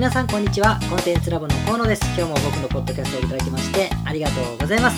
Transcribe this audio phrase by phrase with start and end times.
[0.00, 0.80] 皆さんこんにちは。
[0.88, 2.02] コンテンツラボの河野です。
[2.18, 4.96] 今日も僕のポッドキャストをいただきましてありがとうございます。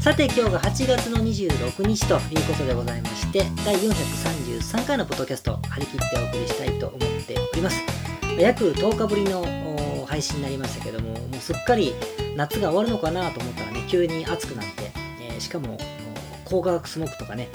[0.00, 7.82] さて今日が8月の26日ということでございまして第433回のポッドキャスト張り切ってお送りしたいと思っております。
[8.38, 9.44] 約10日ぶりの
[10.06, 11.92] 配信になりましたけどももうすっかり
[12.34, 14.90] 夏が終わるのかなと思ったらね急に暑くなって、
[15.20, 15.76] えー、しかも
[16.46, 17.50] 高化学スモークとかね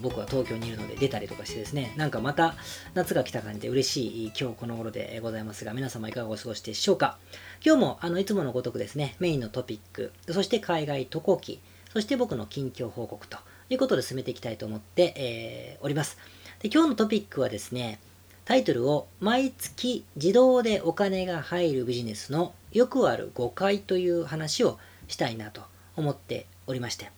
[0.00, 2.54] 僕は東京にいるので出たりとかしてですねなんかまた
[2.94, 7.18] 夏が来た感じで嬉しい今日この頃でございますが皆様いかがお過ごしでしょうか。
[7.64, 11.60] 今日もあのいつものごとくですねメインのトピックそして海外渡航期
[11.92, 13.38] そして僕の近況報告と
[13.70, 16.18] いうことで進めていきたいと思って、えー、おります。
[16.60, 18.00] で今日のトピックはですね
[18.44, 25.62] タイトルを毎月自動でお金が入るビジネスのよくある誤解という話をしたいなと
[25.96, 27.10] 思っておりまして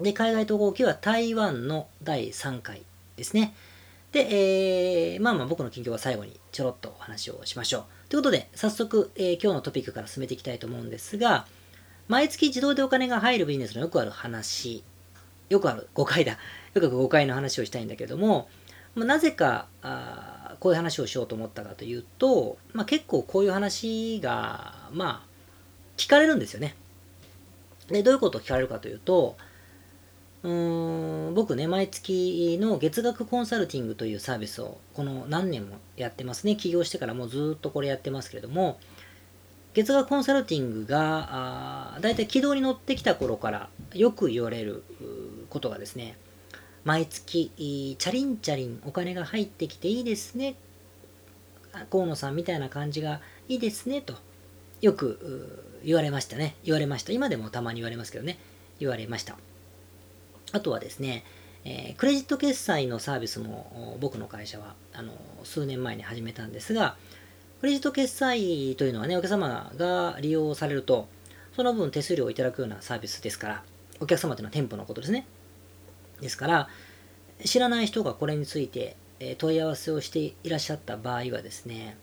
[0.00, 2.82] で、海外統合期は台湾の第3回
[3.16, 3.54] ですね。
[4.12, 7.84] で、えー、まあまあ僕の近況は最後にちょろっとお話をしましょう。
[8.08, 11.46] ということで、早速、えー、今日のトピックから進めていきたいと思うんですが、
[12.08, 14.84] 毎月自動でお金が入るビジネスのよくある話、
[15.48, 16.32] よくある誤解だ。
[16.32, 16.38] よ
[16.74, 18.48] くある誤解の話をしたいんだけども、
[18.94, 25.28] まあ、なぜかあこういう話をしようと思ったかというと、まあ、結構こういう話が、まあ、
[25.96, 26.74] 聞かれるんですよね。
[27.88, 29.36] で、どういうことを聞かれるかというと、
[30.46, 36.54] うーん僕ね、毎月の月額コンサルティングというサービスをこの何年もやってますね。
[36.54, 38.78] 起業してからもうずっとこれやってますけれども、
[39.74, 44.84] 月額コンサルティングが、だいたい軌道に乗ってきた頃からよく言われる
[45.50, 46.16] ことがですね、
[46.84, 50.54] 毎月、チャリンチャリンお金が入ってきていいですね。
[51.90, 54.14] 河野さんみたいな感じがいいですね、と
[54.80, 56.54] よく言われましたね。
[56.62, 57.12] 言われました。
[57.12, 58.38] 今でもたまに言われますけどね。
[58.78, 59.36] 言われました。
[60.56, 61.24] あとはですね、
[61.64, 65.12] えー、クレジット決済のサービスも僕の会社はあの
[65.44, 66.96] 数年前に始めたんですが、
[67.60, 71.08] クレジット決済というのはね、お客様が利用されると、
[71.54, 73.62] その分手数料をいただくようなサービスですから、
[74.00, 75.26] お客様というのは店舗のことですね。
[76.20, 76.68] ですから、
[77.44, 81.96] 知らない人がこれについてえ問い合わせをしていらっしゃった場合はですね、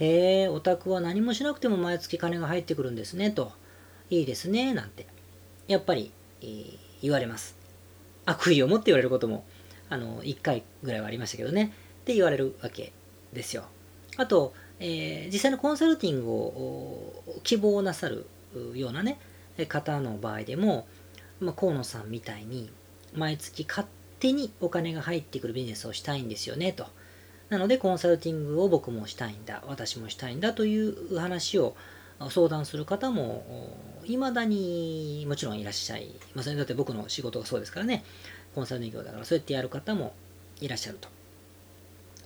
[0.00, 3.52] へえ、お宅は何もしなくても毎月金が入ってくるんですね、と。
[4.10, 5.06] いいですね、なんて。
[5.66, 6.12] やっぱり、
[7.02, 7.57] 言われます。
[8.28, 9.44] 悪意を持って言われることも、
[9.88, 11.72] あの、1回ぐらいはありましたけどね。
[12.02, 12.92] って言われるわけ
[13.32, 13.64] ですよ。
[14.18, 18.26] あと、えー、実際のコンサルティングを希望なさる
[18.74, 19.18] ようなね、
[19.66, 20.86] 方の場合でも、
[21.40, 22.70] まあ、河野さんみたいに、
[23.14, 23.86] 毎月勝
[24.20, 26.86] 手にお金が入ってくるビジネスをしたいんですよね、と。
[27.48, 31.74] なので、コンサルティングを僕もしたいんだ、私もしたいんだという話を
[32.30, 33.76] 相談する方も、
[34.08, 36.56] いまだにもちろんいらっしゃいますね。
[36.56, 38.04] だって僕の仕事がそうですからね。
[38.54, 40.14] コンサルティングだから、そうやってやる方も
[40.60, 41.08] いらっしゃると。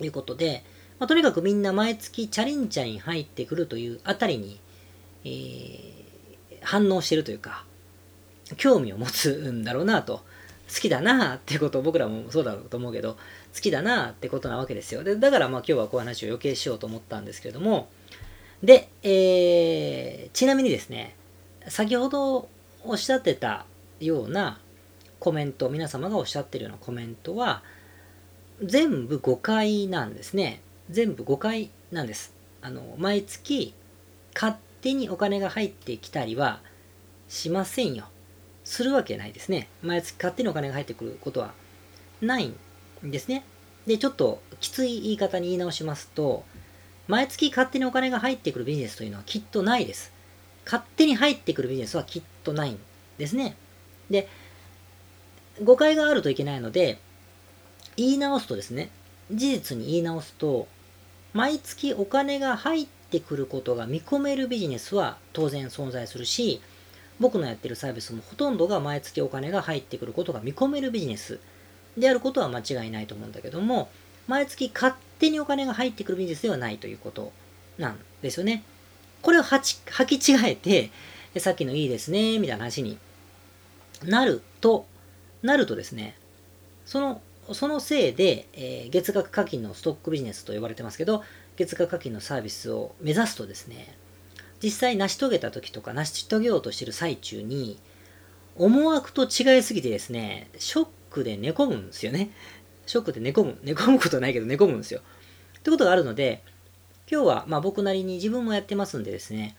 [0.01, 0.65] いうことで、
[0.99, 4.59] まあ、とにかくみんな毎月チャリンチャリン入ってくるというあたりに、
[5.25, 7.65] えー、反応してるというか、
[8.57, 10.23] 興味を持つんだろうなと。
[10.73, 13.19] 好きだなってことを僕らもそうだろうと思うけど、
[13.55, 15.05] 好きだなってことなわけですよ。
[15.05, 17.91] でだからまあ今日はこういう話を余計しようと思ったんですけれども、
[18.63, 21.15] で、えー、ちなみにですね、
[21.69, 22.49] 先ほど
[22.85, 23.67] おっしゃってた
[24.01, 24.61] ような
[25.19, 27.63] コメント、皆様がおっしゃってるようなコメントは、
[28.63, 30.61] 全部誤解なんですね。
[30.91, 32.35] 全部誤解なんです。
[32.61, 33.75] あの、毎月
[34.35, 36.61] 勝手にお金が入ってきたりは
[37.29, 38.07] しませんよ。
[38.65, 39.69] するわけないですね。
[39.83, 41.53] 毎月勝手にお金が入ってくることは
[42.21, 43.45] ないんですね。
[43.87, 46.45] で、ちょっときつい言い方に言い直しますと、
[47.09, 50.12] 毎月勝手にお金が入ってくるビジネスというのはきっとないです。
[50.65, 52.79] 勝手に入ってくるビジネスはきっとないん
[53.19, 53.57] ですね。
[54.11, 54.29] で、
[55.63, 56.99] 誤解があるといけないので、
[57.97, 58.91] 言い直すとですね、
[59.31, 60.67] 事実に言い直すと、
[61.33, 66.61] 毎月お金が入ってくることが見込めるビジネスは当然存在するし、
[67.21, 71.39] 僕のやってるサービスもほとんどが毎月お金が入ってくることが見込めるビジネス
[71.97, 73.91] であることは間違いないと思うんだけども、
[74.27, 77.33] 毎月勝手にお金が入ってくるビジネスではないということ
[77.79, 78.65] なんですよね。
[79.23, 80.91] これを履き違えて、
[81.41, 82.99] さっきのいいですね、みたいな話に
[84.05, 84.87] なると、
[85.43, 86.17] なるとですね、
[86.85, 87.23] その、
[87.53, 91.23] そのせいで、えー、月額課金のストックビジネスと呼ばれてますけど、
[91.57, 93.97] 月額課金のサービスを目指すとですね、
[94.63, 97.79] 実際成し遂げた時とか成し遂げようとしてる最中に、
[98.57, 102.31] 思惑と違いすぎてですね、ショックで寝込むんですよね。
[102.87, 103.59] ショックで寝込む。
[103.63, 105.01] 寝込むことないけど寝込むんですよ。
[105.59, 106.43] ってことがあるので、
[107.13, 109.55] 今日はまあ僕なりに自分もやってますんでですね、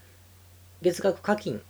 [0.82, 1.62] 月額課金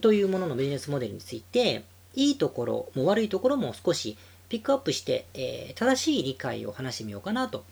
[0.00, 1.84] というもののビジネスモデルについて、
[2.14, 4.16] いいところも悪いところも少し
[4.48, 7.62] ピックアップして、えー、正しい理解を話してみようかなと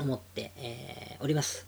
[0.00, 1.66] 思って、えー、おります。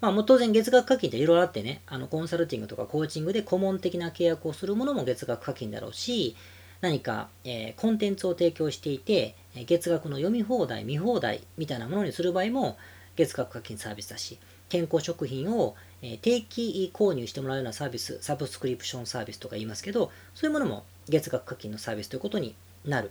[0.00, 6.34] まあ、もう当然月額課金っていろいろあってね、あのコンサルティングとかコーチングで顧問的な契約をするものも月額課金だろうし、
[6.80, 12.76] 何か、えー、コンテンツを提供していて、月額の読み放題、見放題みたいなものにする場合も
[13.20, 14.38] 月額課金サービスだし、
[14.70, 15.76] 健康食品を
[16.22, 22.54] 定期購入してもらうようなサービス、サブスクリプションサービスとか言いますけど、そういうものも月額課金のサービスということに
[22.86, 23.10] なる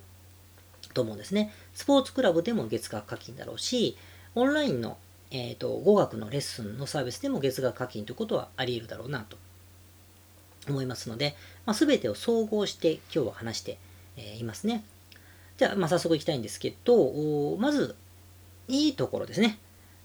[0.96, 1.54] と思うんですね。
[1.74, 3.98] スポーツクラブでも月額課金だろうし、
[4.34, 4.98] オンラインの、
[5.30, 9.38] えーと、語学のレッスンのサービスでも月額課金ということはあり得るだろうなと
[10.68, 11.36] 思いますので、
[11.68, 13.78] まあ、全てを総合して今日は話して、
[14.18, 14.84] えいますね。
[15.58, 17.96] じゃあ、まあ、早速いきたいんですけど、まず、
[18.68, 19.60] いいところですね。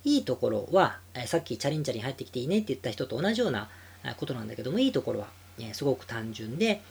[0.04, 3.68] いいところは、えさっきチャリンチャリン入ってきていいねって言った人と同じような
[4.16, 5.28] ことなんだけども、いいところは、
[5.58, 6.82] えすごく単純で、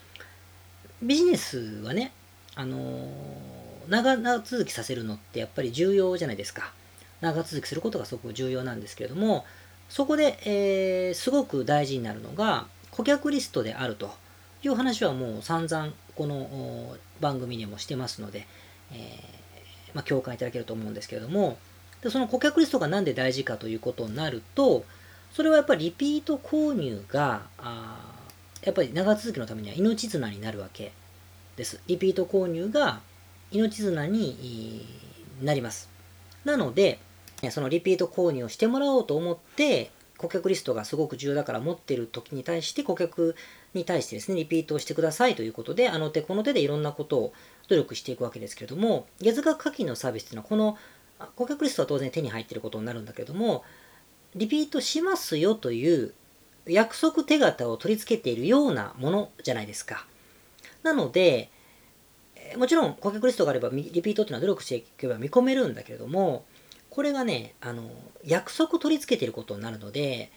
[1.01, 2.11] ビジネスはね、
[2.55, 6.71] あのー、長続きさせるのってやっぱり重要じゃないですか。
[7.21, 9.45] 長続きすることがすごく重要なんですけれども、
[9.89, 14.11] そこで、えー、すごく大事になるのが、顧客リストであると
[14.63, 18.47] いう話はもう散々この番組でもしてますので、
[18.91, 21.57] えー、まあ、共感いただけると思うんですけれども、
[22.03, 24.83] でその顧客リストが何で大事かということになると、
[25.31, 27.97] それはやっぱりリピート購入が、あ
[28.61, 30.91] やっぱり長続きのためには命綱になるわけ
[31.55, 31.79] です。
[31.87, 33.01] リピート購入が
[33.51, 34.85] 命綱に
[35.41, 35.89] なります。
[36.45, 36.99] なので、
[37.51, 43.35] そのリピート購入をしてもらおうと思って、顧客リストがすごく重要だから持ってる時に対して顧客
[43.73, 47.33] に対してですね、リピートをしてくださいということで、あの手この手でいろんなことを
[47.67, 50.77] 努力していくわけですけれども、月額課金のサービスっていうのはこの
[51.35, 53.63] 顧客リストは当然手に入っていることになるんだけども、
[54.35, 56.13] リピートしますよという
[56.65, 60.05] 約束手形を取り付けているようなものじゃないですか。
[60.81, 61.49] なので、
[62.57, 66.45] もちろん顧客リストがあればリピートっていうのは努力していけば見込めるんだけれども、
[66.89, 67.89] これがね、あの、
[68.23, 70.31] 約束取り付けていることになるので、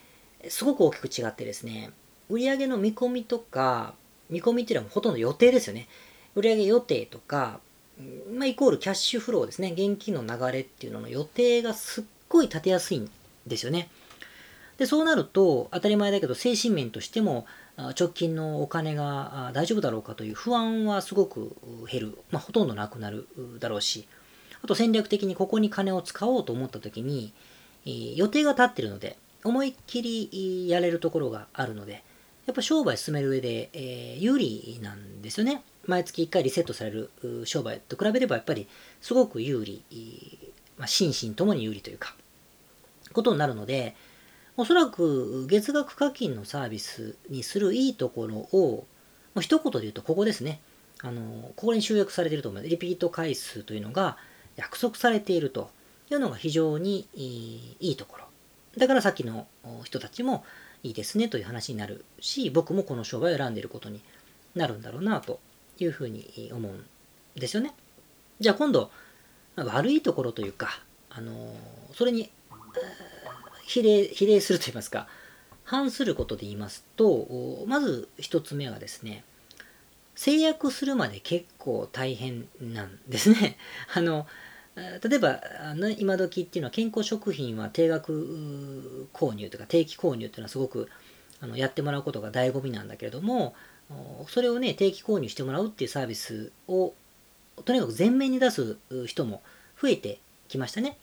[0.49, 1.91] すごく大きく違ってですね、
[2.29, 3.93] 売上の見込みとか、
[4.29, 5.87] 見込みっていうのはほとんど予定ですよね。
[6.35, 7.59] 売上予定とか、
[8.33, 9.73] まあ、イコールキャッシュフローですね。
[9.75, 13.09] 現金の流れっていうのの予定がすっごい立てやすいん
[13.47, 13.89] ですよね。
[14.77, 17.47] で、そうなると、当たり前だけど、精神面としても、
[17.99, 21.55] 直近のお金が大丈夫だろうかという不安はすごく
[21.91, 22.17] 減る。
[22.31, 23.27] まあ、ほとんどなくなる
[23.59, 24.07] だろうし、
[24.63, 27.33] あと戦略的にここに金を使おうと思った時に、
[27.85, 32.03] 予定が立ってるので、思いっきりやれるところがあるので、
[32.45, 35.63] やっぱ商売進める上で、え、有利なんですよね。
[35.87, 37.09] 毎月1回リセットされる
[37.45, 38.67] 商売と比べればやっぱり
[39.01, 39.83] すごく有利、
[40.77, 42.15] まあ、心身ともに有利というか、
[43.13, 43.95] ことになるので、
[44.57, 48.85] おそらく月額課金のサービスにするいいところを、
[49.33, 50.59] もう一言で言うとここですね。
[51.01, 52.69] あの、ここに集約されていると思います。
[52.69, 54.17] リピート回数というのが
[54.55, 55.69] 約束されていると
[56.11, 58.25] いうのが非常にいいところ。
[58.77, 59.47] だからさっきの
[59.83, 60.43] 人たちも
[60.83, 64.01] いいですねという話になるし、僕もこの商売を選んでいることに
[64.55, 65.39] なるんだろうなと
[65.83, 66.85] いうふうに思うん
[67.35, 67.73] ですよね。
[68.39, 68.91] じゃあ今度、
[69.55, 71.53] 悪いところというか、あの
[71.93, 72.29] それに
[73.63, 75.07] 比例比例すると言いますか、
[75.63, 79.23] 反することで言いますと、まず一つ目はですね、
[80.15, 83.57] 制約するまで結構大変なんですね。
[83.93, 84.27] あの、
[84.75, 85.41] 例えば、
[85.97, 90.87] 今時っていうのは健康食品は定額購入とか定期購入っていうのはすごく
[91.41, 93.55] あのやってもらうことが醍醐味なんだけれども、
[94.27, 96.93] それをね、定期購入してもらうっていうサービスを
[97.65, 99.41] とにかく前面に出す人も
[99.81, 100.97] 増えてきましたね。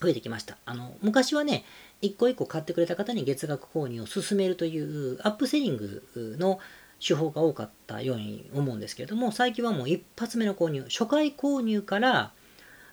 [0.00, 0.56] 増えてきました。
[0.64, 1.64] あの、昔はね、
[2.00, 6.02] 一個一個買ってくれた方に月額購入を進めるというアップセリング
[6.38, 6.58] の
[7.06, 12.32] 手法が多かったように思うんですけれども、最近はもう一発目の購入、初回購入から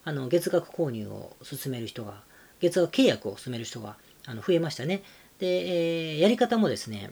[0.03, 2.21] あの月額購入を進める人が、
[2.59, 3.95] 月額契約を進める人が
[4.25, 5.03] あの増えましたね。
[5.39, 7.11] で、えー、やり方もですね、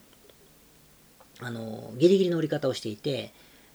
[1.39, 3.33] あの、ギリギリの売り方をしていて、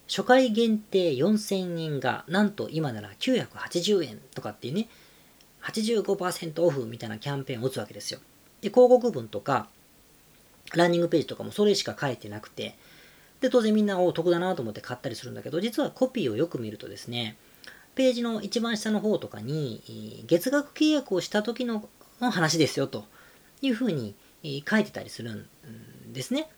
[0.09, 4.89] 初回限定4000円が、なんと今なら980円とかっていうね、
[5.63, 8.21] 85%オフみたいなキャンペーンを打つわけですよ。
[8.61, 9.69] で、広告文とか、
[10.75, 12.77] ランニングページとかもそれしか書いてなくて、
[13.41, 17.37] で、当然みんな、お得だなと思って買ったりするんだけど、実はコピーをよく見るとですね、
[17.95, 21.89] ページの一番下の方とかに、月額契約をした時の
[22.21, 23.05] 話ですよと
[23.63, 24.15] いうふうに
[24.69, 26.49] 書いてたりするんですね。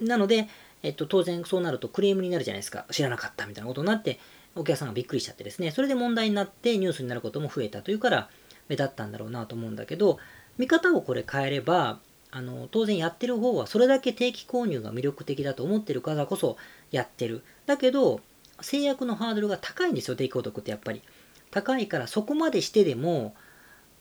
[0.00, 0.48] なので、
[0.82, 2.84] えっと、当然そうなるとクレームになるじゃないですか。
[2.90, 4.18] 知らなかったみたいなことになって、
[4.54, 8.28] お客さんがびっくりしちゃってですね、それで問題になってニュースになることも増えたというから
[8.68, 10.18] 目立ったんだろうなと思うんだけど、
[10.58, 11.98] 見方をこれ変えれば、
[12.30, 16.56] あの当然やってる方はそれだけ定期購入が魅力的だと思ってるからこそ
[16.90, 17.42] やってる。
[17.66, 18.20] だけど、
[18.60, 21.02] 制約のハードルが高いんですよ、低購読ってやっぱり。
[21.50, 23.34] 高いからそこまでしてでも、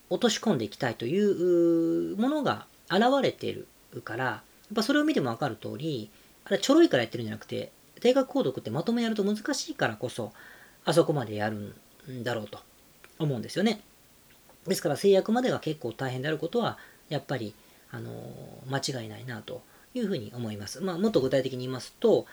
[0.09, 3.67] 落とし込んでいきたいというものが現れてる
[4.03, 6.09] から、っぱそれを見ても分かる通り、
[6.45, 10.33] あれちょろいからやってるんじゃなくて、定額購読ってまとめやると難しいからこそ、
[10.85, 11.75] あそこまでやる
[12.09, 12.59] んだろうと
[13.19, 13.81] 思うんですよね。
[14.67, 16.77] ですから制約までが結構大変であることは、
[17.09, 17.53] やっぱり、
[17.91, 18.11] あの
[18.67, 19.61] 間違いないなと
[19.93, 20.81] いうふうに思います。
[20.81, 22.25] まあ、もっと具体的に言いますと、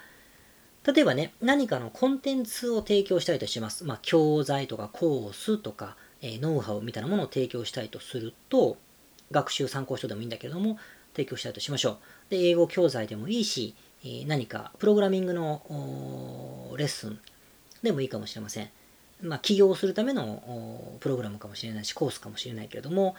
[0.84, 3.84] 例えばね、何かのコンテンツを提供したいとします。
[3.84, 8.78] まあ、教材とかコースとか、えー、ノウハウみたいなものを提供したいとすると、
[9.30, 10.78] 学習参考書でもいいんだけれども、
[11.14, 11.98] 提供したいとしましょう。
[12.30, 13.74] で、英語教材でもいいし、
[14.26, 17.18] 何かプログラミングのレッスン
[17.82, 18.70] でもいいかもしれません。
[19.22, 23.16] まあ、起業するためのプログラムかもしれないし、コースかもしれないけれども、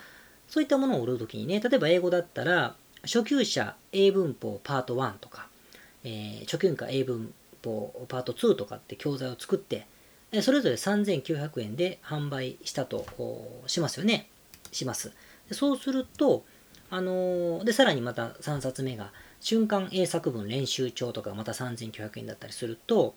[0.48, 5.48] そういったものを売るときにね、例えば英語だったら、初級者英文法パート1とか、
[6.04, 7.32] えー、初級者英文
[7.64, 9.86] 法パート2とかって教材を作って、
[10.40, 13.04] それぞれ3900円で販売したと
[13.66, 14.28] しますよね。
[14.72, 15.12] します。
[15.50, 16.44] そうすると、
[16.92, 23.14] あのー、で、さらにまた3冊目が、瞬間英作文練習帳とかまた3900円だったりすると、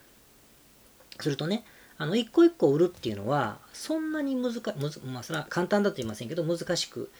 [1.19, 1.65] するとね、
[1.97, 7.11] あの、一個一個売るっていうのは、そんなに難むず、まあ、それは簡単だと言いませんけど、難しく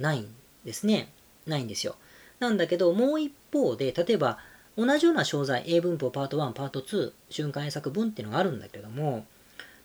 [0.00, 0.34] ないん
[0.64, 1.12] ですね。
[1.46, 1.96] ないんですよ。
[2.40, 4.38] なんだけど、もう一方で、例えば、
[4.78, 9.26] 同じような商材、英文法パート1、パート2、瞬間英作文っていうのがあるんだけども、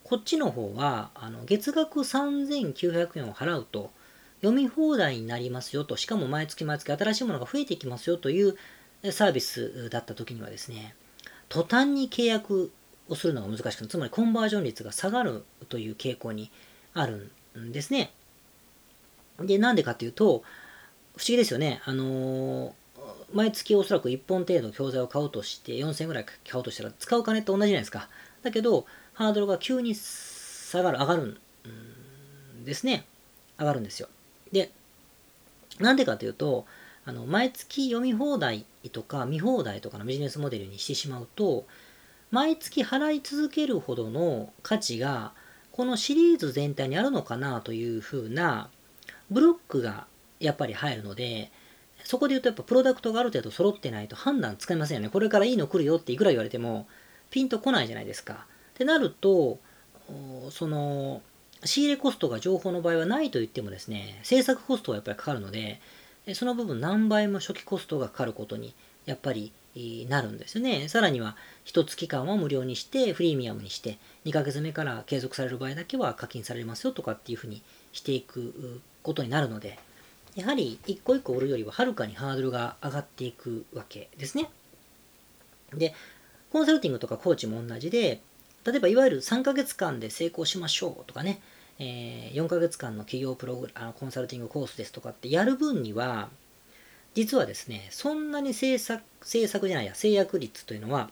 [0.05, 3.91] こっちの方は、あの月額3900円を払うと、
[4.41, 8.55] 読み放題になりますよと、しかも毎月毎月新しいものが増えていきますよという
[9.11, 10.95] サービスだった時にはですね、
[11.49, 12.71] 途端に契約
[13.09, 16.51] をするのが難しくて、つまりコンバージョン率が下がるという傾向に
[16.93, 18.11] あるんですね。
[19.39, 20.43] で、なんでかっていうと、
[21.15, 21.81] 不思議ですよね。
[21.85, 22.71] あのー、
[23.33, 28.09] 毎月おそらく1本程度教材を買おうとして、4000円ぐらい買おうとしたら使う金って同じじゃないですか。
[28.43, 33.05] だけど、ハードルが急に下がる、上がるんですね。
[33.59, 34.09] 上がるんですよ。
[34.51, 34.71] で、
[35.79, 36.65] なんでかというと、
[37.05, 41.65] あの毎月読み放題とか見放題とかのビジネスモデルにしてしまうと、
[42.31, 45.33] 毎月払い続けるほどの価値が、
[45.71, 48.69] このシリーズ全体にあるのかなというふうな
[49.29, 50.07] ブロックが
[50.39, 51.51] やっぱり入るので、
[52.03, 55.09] そこで言うとやっぱプロダクトがある程度揃ってないと判断つかませんよね。
[55.09, 56.87] これからいいの来るよっていくら言われても
[57.29, 58.45] ピンとこないじゃないですか。
[58.73, 59.59] ってなると、
[60.51, 61.21] その、
[61.63, 65.79] 仕入れコストが情報の場合はないと言ってもですね、制作コストはやっぱりかかるので、
[66.33, 68.73] その部分何倍も初期コストがかかることに
[69.05, 69.51] やっぱり
[70.09, 70.89] なるんですよね。
[70.89, 71.35] さらには、
[71.65, 77.61] 1月間は無料にして、フリーミアムにして、2ヶ月目から継続される場合だけは課金されますよとかっていうふうに
[77.93, 79.79] していくことになるので、
[80.35, 84.49] やはり一個一個売るよりははるかにハードルが上がっていくわけですね。
[85.73, 85.93] で、
[86.51, 88.21] コンサルティングとかコーチも同じで、
[88.67, 91.39] 例えばいわゆる3ヶ月間で成功しましょうとかね、
[91.79, 96.27] えー、4ヶ月間の企業プログラコンサルティングコースですとかってやる分には、
[97.13, 101.09] 実はですね、そんなに制作、制作じゃないや、制約率というのは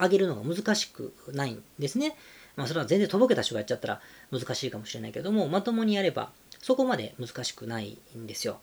[0.00, 2.16] 上げるのが難しくないんですね。
[2.56, 4.00] まあそれは全然とぼけた人がやっちゃったら
[4.32, 8.58] 難しいかもしれないけども、まともにやればそこまで難しくないんですよ。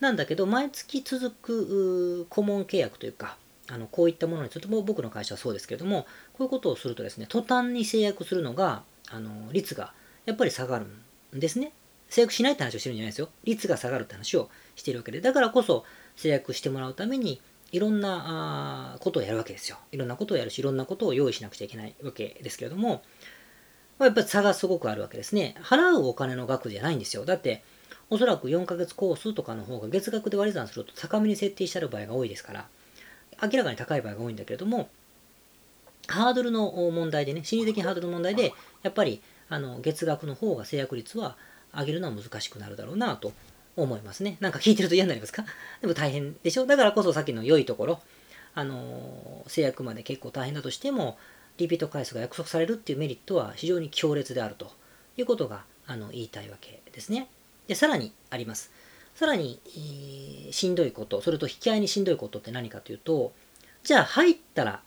[0.00, 9.92] なんだけど、毎月続く顧問契約というか、あのこういったものについても僕の会社はそうですけれども、こういうことをするとですね、途端に制約するのが、あの率が
[10.24, 10.86] やっぱり下がる
[11.36, 11.72] んですね。
[12.08, 13.28] 制約しないって話をしてるんじゃないですよ。
[13.44, 15.84] 率が下がるって話をしているわけで、だからこそ
[16.16, 17.40] 制約してもらうために、
[17.72, 19.78] いろんなあことをやるわけですよ。
[19.90, 23.02] いろんなことをやるし、いろんなことを用意しなくちゃいけないわけですけれども、
[23.98, 25.56] まあやっぱり差がすごくあるわけですね。
[25.60, 27.24] 払うお金の額じゃないんですよ。
[27.24, 27.64] だって、
[28.08, 32.68] おそらく4ヶ月コースとかの方が月額で割り算すると高めに設定してある場合が多いですから、
[33.42, 34.88] 明らかに高い場合が多いんだけれども、
[36.08, 38.52] ハードルの問題でね、心理的ハードルの問題で、
[38.82, 41.36] やっぱりあの月額の方が制約率は
[41.74, 43.32] 上げるのは難しくなるだろうなと
[43.76, 44.36] 思いますね。
[44.40, 45.44] なんか聞いてると嫌になりますか？
[45.80, 46.66] でも大変でしょ？
[46.66, 48.00] だからこそさっきの良いところ、
[48.54, 51.18] あの制約まで結構大変だとしても、
[51.58, 54.72] リピート回数が約束されるっていうメリットは非常に強烈であると
[55.16, 57.28] いうことがあの言いたいわけですね。
[57.66, 58.70] で、さらにあります。
[59.16, 63.32] さらに、えー、しんどいこと、それと引き合いにしんどいことって何かというと、
[63.82, 64.82] じゃあ入ったら、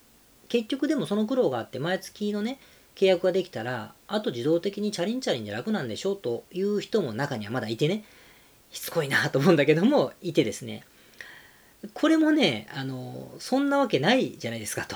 [0.50, 2.60] 結局でもその苦労があって毎月のね、
[2.96, 8.06] 契約ができたら、あと自動的にチャリンチャリンで楽なんでしょうという人も中にはまだいてね、
[8.72, 10.84] しつこいなと思うんだけども、いてですね、
[11.96, 14.96] これもね、あの、そんなわけないじゃないですかと。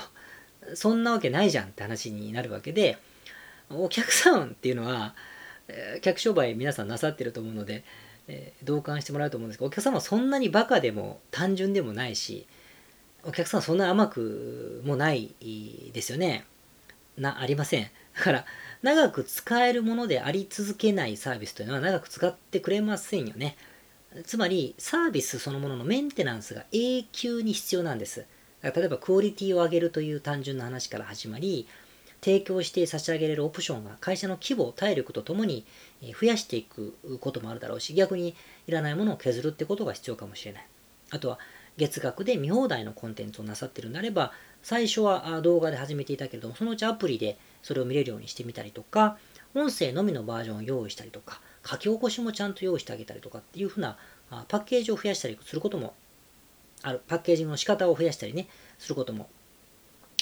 [0.76, 2.98] そんなわけないじゃんって話になるわけで、
[3.68, 5.14] お客さんっていうのは、
[6.02, 7.84] 客商売皆さんなさってると思うので、
[8.28, 12.46] えー、同感してもらうと思うんですけど、お客様はそんなにバカでも単純でもないし、
[13.24, 15.34] お客さんはそんな甘くもない
[15.92, 16.44] ですよね。
[17.16, 17.84] な、ありません。
[18.16, 18.46] だから、
[18.82, 23.56] 長く使えるものであり続けないサービスというのは長く使ってくれませんよね。
[24.24, 28.26] つまり、サービスそのもののメンテナンスが永久に必要なんです。
[28.62, 31.66] 例えば、クオリティを上げるという単純な話から始まり、
[32.24, 35.66] 提供して差し上げれるオプションが会社の規模、体力とともに
[36.18, 38.34] 増やしていくこともあるだろうし、逆に
[38.66, 40.66] いらないものを削るってことが必要かもしれない。
[41.10, 41.38] あとは、
[41.76, 49.18] 月額で見放題のコンテンツをなさってるんであれば、最初は動画で始めていたけれども、そのうちアプリでそれを見れるようにしてみたりとか、
[49.54, 53.98] 音声のみのバージョンを用意したりとか、書き起こしもちゃんと用意してあげたりとかっていうふうな
[54.48, 55.92] パッケージを増やしたりすることも
[56.80, 57.02] ある。
[57.06, 59.28] パッケージの仕方を増やしたりね、することも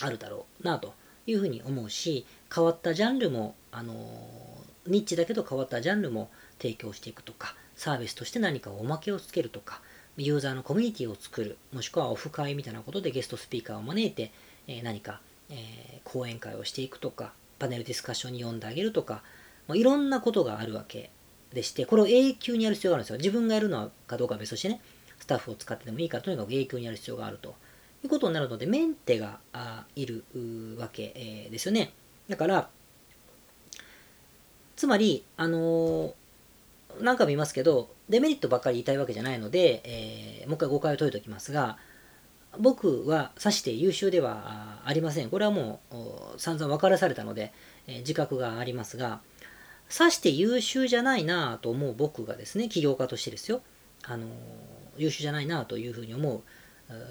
[0.00, 0.94] あるだろうなと
[1.26, 3.94] いうふうに思うし、変わったジャンルも、あの
[4.86, 9.80] ニッチだけど変わったジャンルも提供していくとか、サービスとして何かおまけをつけるとか、
[10.16, 14.32] ユーザーのコミュニティを作る、もしくはオフ会みたいなことでゲストスピーカーを招いて、
[14.66, 19.22] え何か、え講演会をしていくとか、パネルディスカッションに呼んであげるとか、
[19.68, 21.10] まいろんなことがあるわけ
[21.52, 23.16] でして、これを永久にやる必要があるんですよ。
[23.18, 24.80] 自分がやるのかどうかは別としてね、
[25.18, 27.54] スタッフを使ってでもいいから、とにかく永久にやる必要があると
[28.04, 29.40] いうことになるので、メンテが
[29.94, 30.24] いる
[30.78, 31.92] わけ、ですよね。
[32.28, 32.68] だから、
[34.76, 36.12] つまり、あのー、
[37.00, 41.78] 何回も言いますけど、デメリットばっかり言いたいわけじゃないので、えー、もう一回誤解を解いておきますが、
[42.58, 45.30] 僕はさして優秀ではありません。
[45.30, 47.52] これはもう散々分からされたので、
[47.86, 49.20] えー、自覚がありますが、
[49.88, 53.62] さして優秀じゃないなと思う僕がですね、起業家としてですよ、
[54.02, 54.28] あのー、
[54.98, 56.42] 優秀じゃないなというふうに思う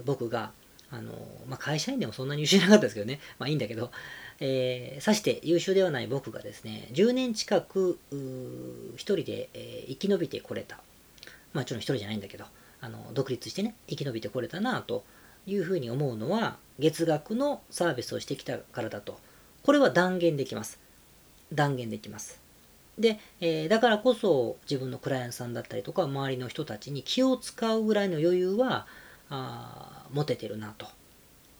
[0.03, 0.51] 僕が、
[0.91, 1.13] あの、
[1.47, 3.91] まあ、会社員でもそんなに優秀なかったですけどね、 まあいいんだけど、
[4.39, 7.99] えー、さして優秀ではない僕がですね、10年近く
[8.95, 10.77] 一人で、えー、生き延びてこれた。
[11.53, 12.45] まあ、もちろん一人じゃないんだけど、
[12.81, 15.03] あの独立してね、生き延びてこれたなと
[15.47, 19.19] いうふうに思うのは、月額のサービスをしてきたからだと。
[19.63, 20.79] これは断言できます。
[21.53, 22.39] 断言できます。
[22.97, 28.85] で、えー、だからこそ自分のクライアントさんだったりとか周りの人たちに気を使うぐらいの余裕は
[29.29, 30.87] あ持ててるなと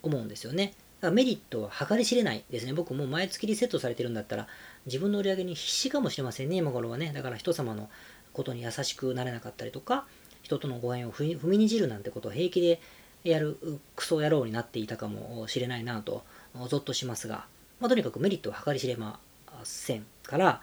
[0.04, 0.74] 思うんですよね。
[1.02, 2.74] だからメリットは計り知れないですね。
[2.74, 4.48] 僕も毎月リセットされてるんだったら、
[4.86, 7.12] 自分の売り上げに必死かもしれませんね、今頃はね。
[7.14, 7.90] だから人様の
[8.34, 10.06] ことに優しくなれなかったりとか、
[10.44, 12.80] 人とのご縁を踏みにじるなんてことを平気で
[13.24, 13.58] やる
[13.96, 16.24] クソ野郎になっていたかもしれないなと、
[16.68, 17.46] ぞっとしますが、
[17.80, 19.20] まあ、とにかくメリットは計り知れま
[19.64, 20.62] せんから、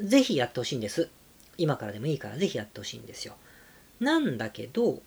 [0.00, 1.08] ぜひやってほしいんです。
[1.56, 3.34] 今からでもいいからぜひやってほしいんですよ。
[4.00, 5.02] なんだけど、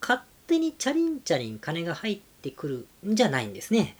[0.00, 2.68] 勝手にチャリンチャリン金が入ってく
[3.02, 3.96] るんじゃないんですね。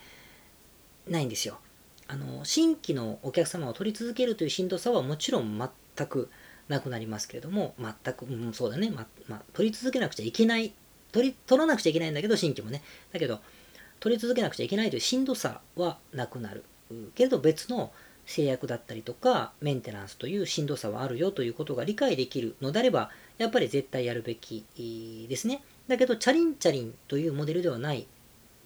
[1.07, 1.59] ないんですよ。
[2.07, 5.57] あの新規のお客様を取り続けるというしんどさはもちろん
[5.97, 6.29] 全く
[6.67, 10.73] なくなりますけれども、全く、うん、そうだね、まま取り続けなくちゃいけない
[11.11, 12.81] 取り、取らなくちゃいけないんだけど、新規もね。
[13.13, 13.39] だけど、
[14.01, 16.65] 取り続けなくちゃいけないというしんどさはなくなる。
[17.15, 17.91] けれど別の
[18.25, 24.65] 制約だったりとか、メンテナンスというしんどさはあるよということが理解できるのであれば、やっぱり絶対やるべき
[25.29, 25.63] ですね。
[25.87, 28.07] だけど、チャリンチャリンというモデルではない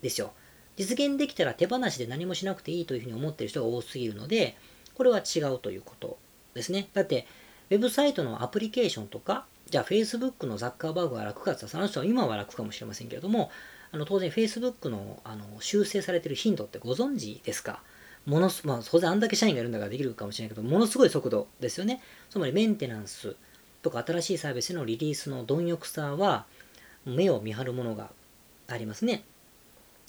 [0.01, 0.31] ですよ。
[0.77, 4.55] 実現できたら手放しで何もしなくていいというふうに思っている人が多すぎるので、
[4.95, 6.17] これは違うということ
[6.53, 6.89] ですね。
[6.93, 7.27] だって、
[7.69, 13.51] ウェブサイトのアプリケーションとか、じゃあ Facebook のザッカーバーグが楽かってその人は今は楽かもしれませんけれども、
[13.91, 17.83] あの当然 Facebook のあの修正されてる頻度ってご存知ですか？
[18.25, 22.01] ものす、まあ当然あんだけ社員がいるんだからできるかもしれないけど、ものすごい速度ですよね。
[22.29, 23.35] つまりメンテナンス
[23.81, 26.45] とか新しいサービスのリリースの貪欲さは
[27.09, 28.09] 目を見張るものが
[28.67, 29.23] ありますね。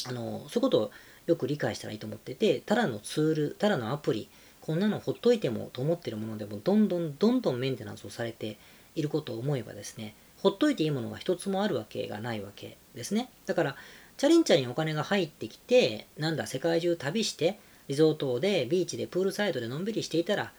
[0.07, 0.91] あの、そういうことを
[1.27, 4.29] よく理解したらいいと思ってて、ただのツール、ただのアプリ、
[4.61, 8.59] こんなのほっといてもと思ってるものでも、どんどんどんどんメンテナンスをされて
[8.95, 13.31] いることを思えばですね、ほっといていいものが一つもあるわけがないわけですね。
[13.47, 13.77] だから、
[14.17, 17.59] チャリンチャリンお金が入ってきて、なんだ、世界中旅して、
[17.89, 20.53] リゾートで、ビーチで、プールサイドでのんびりしていたら、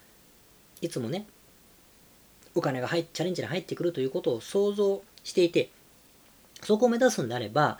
[0.80, 1.26] いつもね、
[2.54, 5.70] お金が入チャレンジに入ってくるということを想像していて、
[6.62, 7.78] そこを目指すんであれば、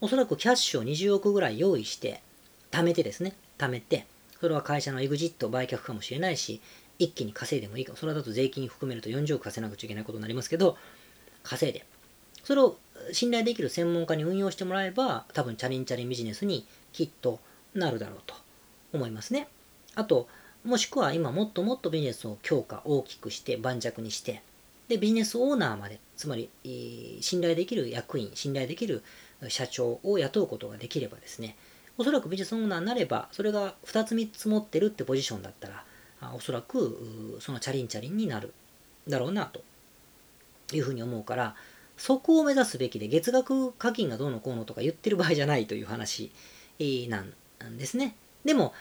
[0.00, 2.22] おそらくキャッシュを20億ぐらい用意して、
[2.70, 4.06] 貯めてですね、貯めて、
[4.40, 6.60] それは会社のエグジット売却かもしれないし、
[6.98, 10.76] 一気に稼いでもいいか、それだと税金含めると40億稼がなくちゃいけないことになりますけど、
[11.42, 11.84] 稼いで、
[12.44, 12.76] それを
[13.12, 17.40] 信頼できる専門家に運用してもらえば、多分チャリンチャリンビジネスにきっと
[17.74, 18.34] なるだろうと
[18.92, 19.48] 思いますね。
[19.94, 20.28] あと、
[20.64, 24.42] もしくは今もっともっとビジネスを強化、大きくして、盤石にして、
[24.90, 26.50] で、ビジネスオーナーまで、つまり、
[27.20, 29.04] 信頼できる役員、信頼できる
[29.48, 31.56] 社長を雇うことができればですね、
[31.96, 35.84] おそらくビジネスオーナーになれば、それが2つ3つ持ってるってポジションだったら、
[36.34, 38.52] おそらくそのチャリンチャリンになる
[39.08, 39.62] だろうなと
[40.72, 41.54] いうふうに思うから、
[41.96, 46.32] そこを目指すべきで、月額課金がどうのこうのとか言ってる場合じゃないという話
[47.08, 47.32] なん
[47.78, 48.16] ですね。
[48.44, 48.74] でも、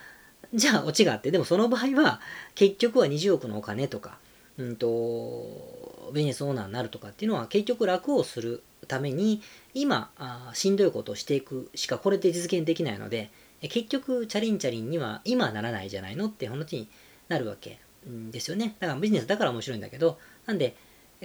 [0.55, 2.19] じゃあオチがあって、でもその場合は
[2.55, 4.17] 結局は20億のお金とか、
[4.59, 9.41] うんと、ビジネスオーナーになるとかっていうのは結局楽をするために
[9.73, 13.29] 今あしんどいことをしていくしかこれで実現できないので
[13.61, 16.89] 結局チャリンチャリンには今ならないじゃないのって話に
[17.27, 18.75] なるわけですよね。
[18.79, 20.75] だからビジネスだから面白いんだけどなんで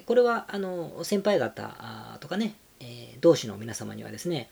[0.06, 4.50] これはあの先輩方とかね、え、同志の皆様にはですね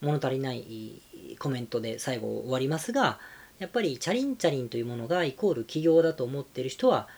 [0.00, 1.00] 物足りない
[1.38, 3.18] コメントで最後終わりますが
[3.58, 7.08] やっぱりチャリンチャリンというものがイコール企業だと思ってる人は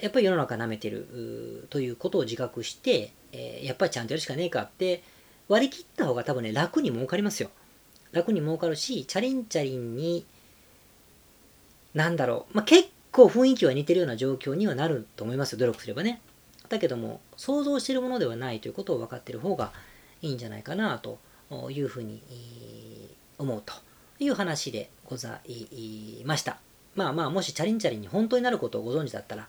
[0.00, 5.02] やっぱり世の中舐めてるということを自覚して、えー、やっぱりちゃんとやるしかねえかって
[5.48, 7.50] 割り切った方が多分ね、楽に儲かりますよ。
[8.12, 10.24] 楽に儲かるし、チャリンチャリンに、
[11.92, 16.20] なんだろう、まあ、結構雰囲気は似てるような状況にはなると思いますよ、努力すればね。
[16.68, 19.72] だけども、想像してるものではないということを分かってる方が
[20.22, 21.18] いいんじゃないかなと
[21.70, 22.22] いうふうに
[23.38, 23.74] 思うと
[24.18, 26.58] いう話でございました。
[26.94, 29.48] まあまあ、もしチャリンチャリンに本当になることをご存知だったら、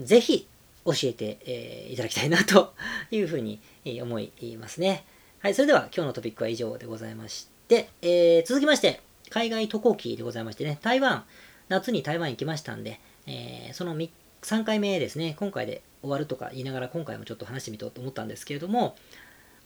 [0.00, 0.48] ぜひ
[0.84, 2.74] 教えて、え、いただきたいなと
[3.10, 3.60] いうふうに
[4.02, 5.04] 思いますね。
[5.40, 11.24] はい、それでは今日のトピックは以上でございまして、えー、続きまして、海外渡航期でございましてね、台湾、
[11.68, 18.96] 夏に台湾行きましたんで、えー、その3回目ですね、今回で終わるとか言いながら今回もちょっと話してみようと思ったんですけれども、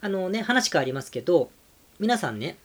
[0.01, 1.51] あのね、話変わりますけど、
[1.99, 2.57] 皆さんね、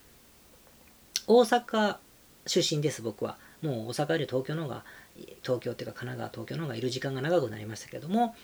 [1.26, 1.98] 大阪
[2.46, 3.38] 出身です、僕は。
[3.62, 4.84] もう大阪より東京の方が
[5.42, 8.36] 東京っていうか神奈川、東京の方がいる時間が長くなりましたけども、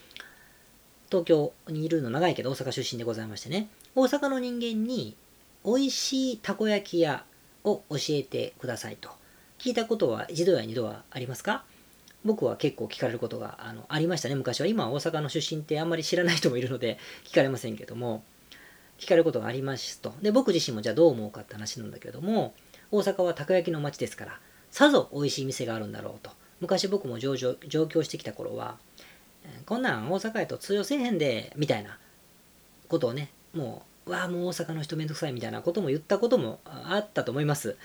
[1.10, 5.16] 東京にいるの長いけど大阪出身でございましてね、大阪の人間に
[5.66, 7.26] 美味しいたこ焼き屋
[7.64, 9.10] を教えてくださいと。
[9.58, 11.66] 聞いたことは一度や二度はありますか？
[12.24, 14.68] 僕は結構聞かれることがあのありましたね、昔は。
[14.68, 18.24] 今大阪の出身ってあんまり知らない人もいるので聞かれませんけども、
[19.00, 20.14] 聞かれることがありますと。
[20.22, 22.54] で、僕自身もじゃあどう思うかって話なんだけども、
[22.92, 26.32] 大阪はたこ焼きの街ですから、さぞ美味しい店があるんだろうと。
[26.62, 28.78] 昔僕も上上上京してきた頃は、
[29.66, 31.98] こんなん大阪やと通用せえへんで、みたいな
[32.88, 37.78] ことをね、もう、わあ、もう大阪の人めんどくさいみたいなことも言ったこともあったと思います。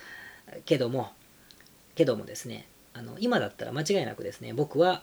[0.65, 1.13] けども、
[1.95, 5.03] けどもですね、あの今だったら間違いなくですね、僕は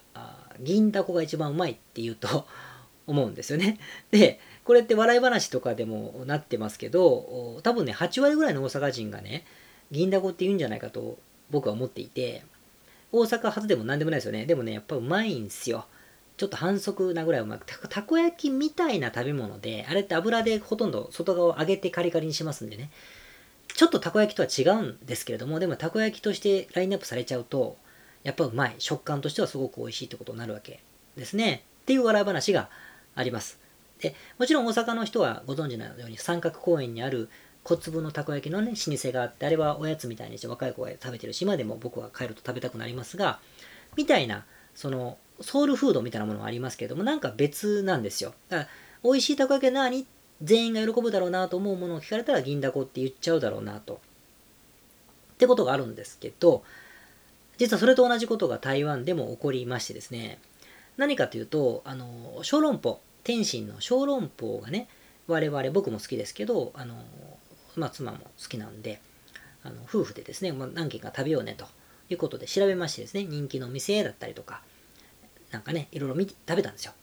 [0.60, 2.48] 銀だこが一番うまいって言うと
[3.08, 3.80] 思うんですよね。
[4.12, 9.46] で、これって笑い話とかでもなってますけど、多分ね、8割ぐらいの大阪人がね、
[9.92, 11.18] 銀だこって言うんじゃないかと
[11.50, 12.44] 僕は思っていて、
[13.12, 14.46] 大阪発でも何でもないですよね。
[14.46, 15.86] でもね、やっぱうまいんすよ。
[16.38, 17.88] ちょっと反則なぐらいうまくた。
[17.88, 22.90] たこ焼きみたいな食べ物で、あれって油でほとんど外側を揚げてカリカリにしますんでね。
[23.76, 27.78] ちょっとたこ焼きとは違うんですけれども、でもたこ焼きとしてラインナップされちゃうと、
[28.24, 28.76] やっぱうまい。
[28.80, 30.82] 食感としてはすごく美味しいってことになるわけ
[31.18, 31.64] ですね。
[31.82, 32.70] っていう笑い話が
[33.16, 33.60] あります。
[34.00, 37.30] で、もちろん大阪の人はご存知のように三角公園にある
[37.64, 43.40] 小粒のたこ焼きのね、老舗があって、あれはおやつみたいにして若い子が食べてるし、今でも僕は帰ると食べたくなりますが、
[43.96, 48.34] みたいな、その、ソウルフードみたいなものがありますけれども、なんか別なんですよ。
[48.50, 48.70] だから、
[49.04, 50.06] 美味しいたこ焼きは何？
[50.44, 54.02] 全員が喜ぶだろうなと思うものを聞かれたら銀だこって言っちゃうだろうなと。
[55.34, 56.64] ってことがあるんですけど、
[57.58, 60.40] 実はそれと同じことが台湾でも起こりましてですね、
[60.98, 64.88] 何かというと、あの、小籠包、天津の小籠包がね、
[65.28, 66.96] 我々、僕も好きですけど、あの、
[67.76, 69.02] まあ、妻も好きなんで、
[69.64, 71.66] あの夫婦でですね、まあ、何軒か食べようねと
[72.10, 74.62] いうことで調べましてですね、人気の店だったりとか、
[75.52, 76.94] なんかね、いろいろ見て食べたんですよ。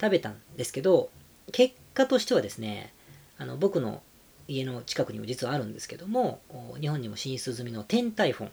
[0.00, 1.10] 食べたんですけど、
[1.52, 2.92] 結果としてはですね、
[3.38, 4.02] あの僕の
[4.48, 6.40] 家の近くにも実はあるんですけども、
[6.80, 8.50] 日本にも進出済みの天台本、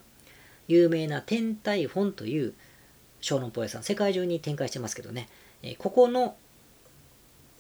[0.68, 2.54] 有名な天台本という
[3.22, 5.30] 小籠包屋さん、世界中に展開してますけどね、
[5.62, 6.36] えここの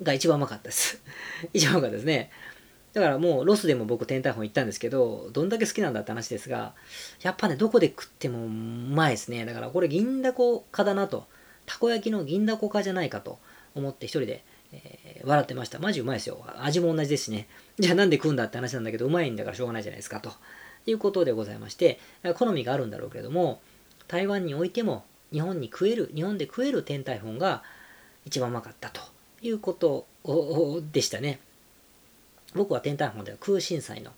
[0.04, 1.01] が一番うまかったです。
[1.54, 2.32] 一番うまかったですね。
[2.95, 6.73] だからもうロスでも僕天体本行ったんですけど、どんだけ好きなんだって話ですが、
[7.21, 9.45] やっぱね、どこで食ってもうまいですね。
[9.45, 11.27] だからこれ銀だこ化だなと。
[11.65, 13.38] たこ焼きの銀だこ化じゃないかと
[13.75, 15.79] 思って一人で、えー、笑ってました。
[15.79, 16.43] マジうまいですよ。
[16.62, 17.47] 味も同じですしね。
[17.77, 20.31] じゃあなんで食うんだって話なんだけど、うまいんだからしょうがないじゃないですかと。
[20.88, 21.99] いうことでございまして、
[22.36, 23.60] 好みがあるんだろうけれども、
[24.08, 25.03] 台湾においても
[25.34, 27.63] 日本に食える、日本で食える天体本が
[28.25, 29.01] 一番うまかったと
[29.41, 30.05] いうこと
[30.93, 31.39] でしたね。
[32.56, 34.12] 僕は天体本では空心菜の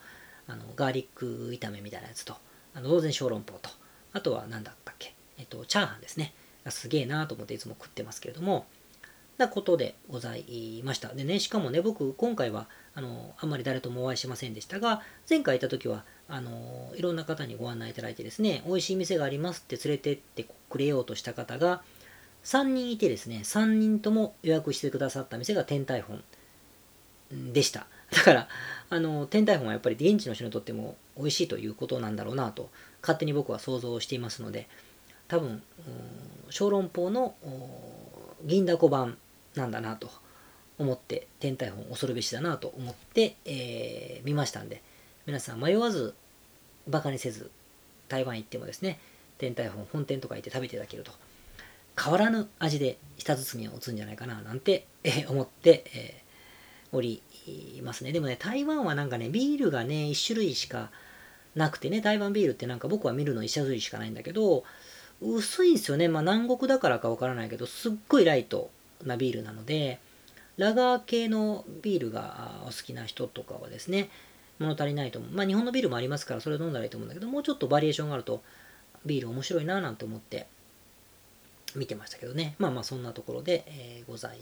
[0.50, 2.34] あのガーリック炒めみたいなやつと、
[2.74, 3.70] あの当然小籠包と、
[4.14, 6.34] あとは何だったっけ、えっと、チャーハンですね。
[6.70, 8.66] すげえなと思っていつも食ってますけれども、
[9.38, 11.10] なことでございました。
[11.10, 21.82] でね、しかもね、僕、今回は、あの、あんまり誰ともお会いしませんでしたが、前回行った時は、あの、いろんな方にご案内いただいてですね、美味しい店がありますって連れてってくれようとした方が、
[22.44, 26.24] 3人いてですね、3人とも予約してくださった店が天体本
[27.54, 27.88] でした。
[28.18, 28.48] だから
[28.90, 32.70] あの天体本はやっぱり現地の人にとっても美味しいということなんだろうなと
[33.02, 34.68] 勝手に僕は想像していますので
[35.28, 35.62] 多分
[36.50, 37.36] 小籠包の
[38.46, 39.18] 銀だこ版
[39.56, 40.10] なんだなと
[40.80, 44.82] 思って天体本恐るべしだなと思って、えー、見ましたんで
[45.26, 46.14] 皆さん迷わず
[46.88, 47.52] バカにせず
[48.08, 49.00] 台湾行ってもですね
[49.38, 51.12] 天体本本店とか行って食べていただけると
[52.02, 60.90] 変わらぬ味で舌包みを打つんじゃないかななんて、えー、思って、えー、おりいますねでもね台湾はなんかねビールがね1種類しか
[61.56, 64.64] なくてね台湾ビールってなんか僕は見るの1種類しかないんだけど
[65.22, 68.70] 薄いんですよねまあ南国だからかわからないけどすっごいライト
[69.06, 70.00] なビールなので
[70.58, 74.10] ラガー系のビールがお好きな人とかはですね、
[74.60, 75.32] 物足りないと思う。
[75.32, 78.42] まあ日本のビールもありますからそれを飲んだらいいと思うんだけど、もうちょっとバリエーションがあると
[79.06, 80.48] ビール面白いななんて思って
[81.76, 82.56] 見てましたけどね。
[82.58, 84.40] まあまあそんなところで、えー、ござい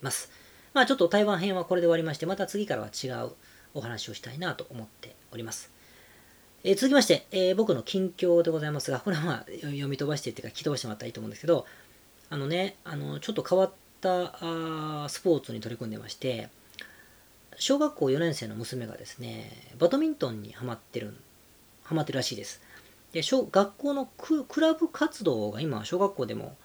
[0.00, 0.30] ます。
[0.78, 3.32] まあちょっと台湾編はこれで終わりまして、また次からは違う
[3.74, 5.70] お話をしたいなと思っております。
[6.64, 11.66] えー、続きまして、えー、僕の近況でございますが、これはまあ読み飛ばしてっていうか聞き飛ばしてもらったらいいと思うんですけど、
[12.30, 16.48] あのね、あのちょっと変わっったスポーツに取り組んでまして
[17.56, 21.14] 小学校4年生の娘がですねバドミントンにハマってる
[21.82, 22.60] ハマってるらしいです
[23.12, 26.56] で小学校のクラブ活動が今小学校でも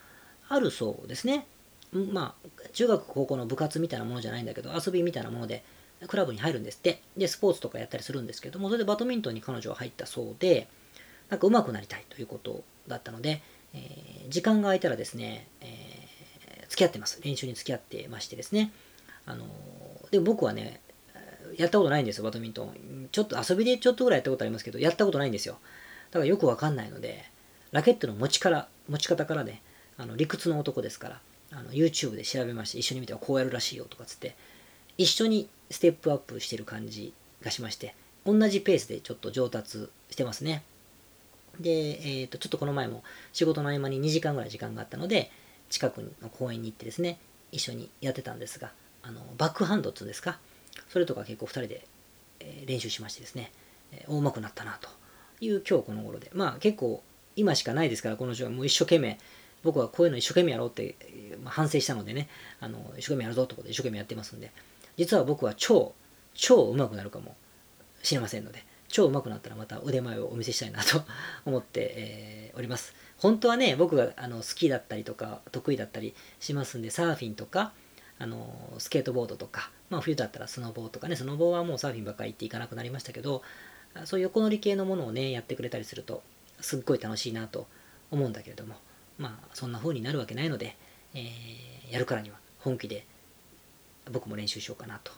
[0.50, 1.48] あるそうですね
[1.94, 5.64] まあ中学高校の部活みたいなものじゃないんだけど遊びみたいなもので
[6.08, 10.68] クラブに入るんですってでスポーツとかやったりするんですけどもそれでバドミントンに彼女は入ったそうで
[11.30, 13.42] なんか上手くなりたいということだったので、
[13.74, 16.04] えー、時間が空いたらですね、えー
[16.74, 17.22] 付き合ってます。
[17.24, 18.72] 練習に付き合ってましてですね。
[19.28, 19.46] あの
[20.10, 20.82] でも僕はね、
[21.56, 23.10] やったことないんですよ、バドミントン。
[23.12, 25.60] ちょっと遊びでちょっとぐらいやったことありますけど、やったことないんですよ。
[26.10, 27.26] だからよくわかんないので、
[27.72, 29.62] ラケットの持ちから、持ち方からね、
[29.98, 31.22] あの理屈の男ですから、
[31.56, 34.36] あの YouTube で調べまして、一緒に見てこうやるらしいよとかつって、
[34.98, 37.14] 一緒にステップアップしてる感じ
[37.44, 40.64] がしまして、同じペースでちょっと上達してますね。
[41.60, 45.32] で、えっ、ー、と、ちょっとこの前も仕事の合間に2時間ぐらい時間があったので、
[45.70, 47.20] 近くの公園に行ってですね、
[47.52, 48.72] 一緒にやってたんですが、
[49.04, 50.40] あのバックハンドっていうんですか、
[50.90, 51.86] それとか結構2人で、
[52.40, 53.52] え練習しましてですね、
[53.92, 54.90] え大うまくなったなと
[55.40, 57.04] いう今日この頃で、まあ結構
[57.36, 59.20] 今しかないですから、この人はもう一生懸命、
[59.64, 60.96] 僕はこういうの一生懸命やろうって、
[61.44, 62.28] まあ、反省したのでね、
[62.60, 64.52] あの一生懸命やるぞってことで一生懸命やってますんで、
[64.98, 65.94] 実は僕は超、
[66.34, 67.36] 超うまくなるかも
[68.04, 71.02] しれませんので、超うまくなったらまた腕前をお見せしたいなと
[71.46, 72.94] 思って、えー、おります。
[73.18, 77.74] 本当はね、僕があの好きだったりとか得意だったりしますんで、サーフィンとか、
[78.20, 83.42] あのスケートボードとか、まあ冬だったらスノボーとかね、スノボーはもうサーフィンばっかり行っていかなくなりましたけど、
[84.06, 86.22] そういう横乗り系のものをね、やってくれたりすると、
[86.60, 87.68] すっごい楽しいなと
[88.12, 88.76] 思うんだけれども、
[89.18, 90.76] まあそんな風になるわけないので、
[91.14, 93.06] えー、やるからには本気で
[94.12, 95.12] 僕も練習しようかなと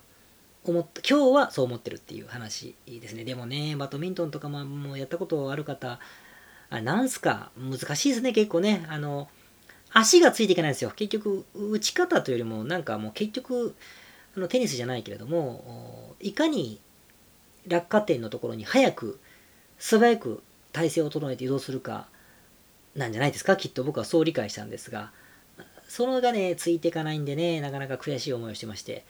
[0.65, 3.23] 思った、今日はそう思ってるっていう話ですね。
[3.23, 5.99] でもね、バドミントンとかももうやったことある方、
[6.69, 8.86] あなんすか、難しいですね、結構ね。
[8.89, 9.29] あの、
[9.91, 10.91] 足がついていけないんですよ。
[10.95, 13.75] 結局、打ち方というよりも、なんかもう結局、
[14.36, 16.79] あのテニスじゃないけれども、いかに
[17.67, 19.19] 落下点のところに早く、
[19.77, 22.08] 素早く体勢を整えて移動するか、
[22.95, 25.12] なんじゃないですか、きっと僕はそう理解したんですが、
[25.88, 29.05] そのがね、ついていかないんでね、なかなか悔しい思いをしてまして、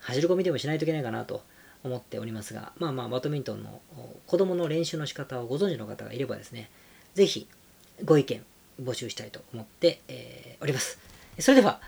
[0.00, 1.42] 走り込みでもしないといけないかなと
[1.82, 3.80] 思っておりますが、まあまあ、バドミントンの
[4.26, 6.70] 子供の練習の仕方をご存知の方がいればですね、
[7.14, 7.48] ぜひ
[8.04, 8.44] ご意見
[8.82, 10.98] 募集したいと思って、えー、おります。
[11.38, 11.80] それでは、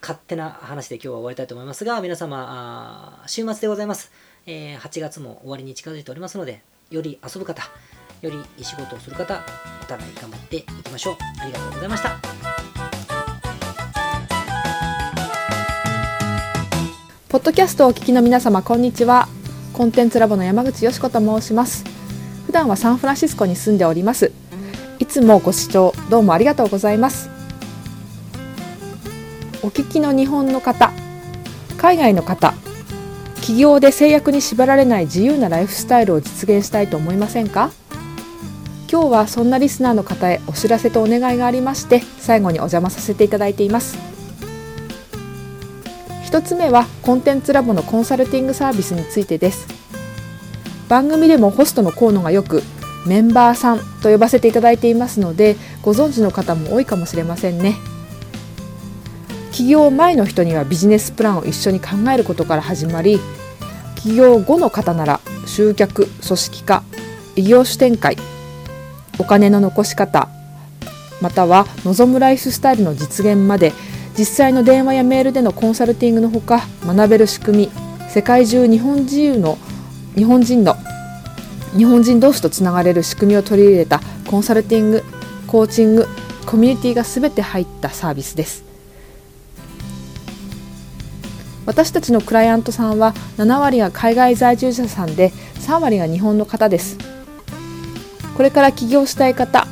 [0.00, 4.12] 勝手な話で今日は終わりたいと思いますが、皆様、週末でございます。
[4.46, 7.62] えー、8月も終わりに近づいておりますので、より遊ぶ方、
[8.22, 9.44] より仕事をする方、
[9.82, 11.16] お互い頑張っていきましょう。
[11.40, 12.18] ありがとうございました。
[17.28, 19.28] ポッドキャストをお聞きの皆様、こんにちは。
[19.72, 21.84] コンテンツラボの山口よし子と申します。
[22.46, 24.32] 普段はサンフランシスコに住んでおります。
[24.98, 27.30] いつもご視聴どうもありがとうございます
[29.62, 30.92] お聞きの日本の方
[31.76, 32.52] 海外の方
[33.36, 37.70] 企業で制約に縛られない自由なライフスタイルを実現したいと思いませんか？
[38.90, 43.98] 今日はそんなリスナーの方へお知らせとお願いがありまして最後にお邪魔させていただいています。
[46.24, 49.66] 一つ目はコンテンツラボのコンサルティングサービスについてです。
[50.88, 52.62] 番組でもホストの河野がよく
[53.06, 57.76] メンバーさんと呼ばせていただいていますのでご存知の方も多いかもしれませんね。
[59.52, 63.20] 起業前の人にはビジネスプランを一緒に考えることから始まり
[63.96, 66.84] 起業後の方なら集客組織化
[67.36, 68.16] 異業種展開
[69.18, 70.28] お金の残し方
[71.20, 73.72] または望むライフスタイルの実現まで
[74.16, 77.70] 実際の電話やメールでのコンサルティングのほか学べる仕組み
[78.08, 79.58] 世界中日本人の
[80.14, 80.74] 日本人の
[81.76, 85.04] 日本人同士とつながれる仕組みを取り入れたコンサルティング
[85.46, 86.06] コーチング
[86.46, 88.64] コミュニティが全て入ったサービスです。
[91.66, 96.96] 私たちのクライアントさんは7割が海外在住者さんで3割が日本の方です。
[98.38, 99.66] これから起業したい方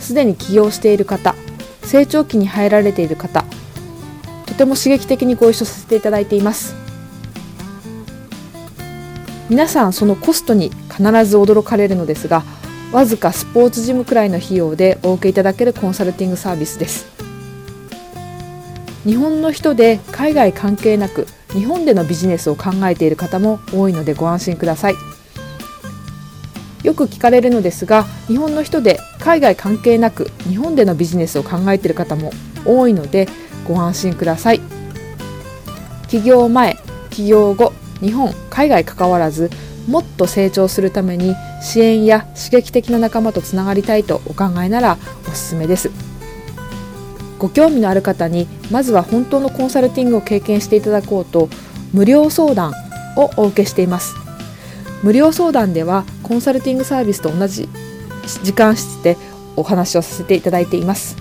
[0.00, 1.36] すでに起業している方
[1.84, 3.44] 成長期に入られている方
[4.44, 6.74] とても刺激的にご一緒させていただいています。
[9.48, 12.42] 皆さんそのコストに必ず驚かれるのですが
[12.92, 17.06] わずかスポーツジムくらいの費用でお受けいただけるコンサルティングサービスです。
[19.04, 25.17] 日本の人で海外関係なく日本でのビジネスを考えている方も多いのでご安心ください。
[26.88, 32.32] よく聞かれるのですが日本の人で海外関係なく日本でのビジネスを考えている方も
[32.64, 33.28] 多いので
[33.66, 34.60] ご安心ください。
[36.08, 36.78] 起業前
[37.10, 39.50] 起業後日本海外関わらず
[39.86, 44.96] もっと成長するために支援や刺激的な仲間とつながりたいとお考えなら
[45.28, 45.90] おすすめです。
[47.38, 51.50] ご興味のある方にまずは本当のコンサルティングを経験していただこうと
[51.92, 52.72] 無料相談
[53.18, 54.27] をお受けしています。
[55.02, 57.68] 無料相談ではコンサルティングサービスと同じ
[58.42, 59.16] 時間室で
[59.56, 61.16] お話をさせていただいています。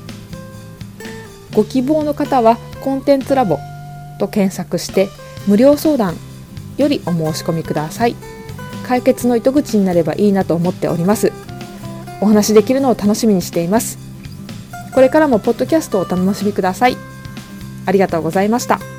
[1.53, 3.57] ご希望の方はコンテンツラボ
[4.19, 5.09] と検索して
[5.47, 6.15] 無料相談
[6.77, 8.15] よりお申し込みください。
[8.87, 11.31] 解決の糸口になればいいなと思っております。
[12.21, 13.97] お話できるのを楽しみにしています。
[14.93, 16.97] これからもポッドキャストをお楽しみください。
[17.85, 18.96] ありがとうございました。